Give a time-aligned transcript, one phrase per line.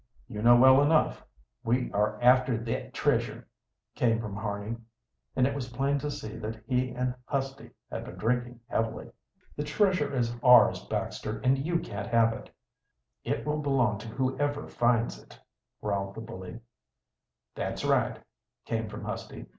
[0.27, 1.23] "You know well enough."
[1.63, 3.47] "We are after thet treasure,"
[3.93, 4.77] came from Harney,
[5.35, 9.11] and it was plain to see that he and Husty had been drinking heavily.
[9.55, 12.49] "The treasure is ours, Baxter, and you can't touch it."
[13.25, 15.39] "It will belong to whoever finds it,"
[15.83, 16.61] growled the bully.
[17.53, 18.19] "That's right,"
[18.65, 19.45] came from Husty.